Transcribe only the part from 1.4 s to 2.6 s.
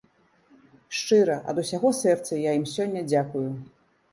ад усяго сэрца я